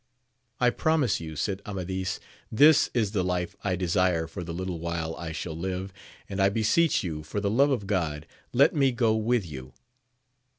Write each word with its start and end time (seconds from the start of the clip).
I 0.59 0.71
promise 0.71 1.19
you, 1.19 1.35
said 1.35 1.61
Amadis, 1.63 2.19
this 2.51 2.89
is 2.91 3.11
the 3.11 3.23
life 3.23 3.55
I 3.63 3.75
desire 3.75 4.25
for 4.25 4.43
the 4.43 4.51
little 4.51 4.79
while 4.79 5.15
I 5.15 5.31
shall 5.31 5.55
live, 5.55 5.93
and 6.27 6.41
I 6.41 6.49
beseech 6.49 7.03
you, 7.03 7.21
for 7.21 7.39
the 7.39 7.51
love 7.51 7.69
of 7.69 7.85
God, 7.85 8.25
let 8.51 8.73
me 8.73 8.91
go 8.91 9.15
with 9.15 9.45
you. 9.45 9.73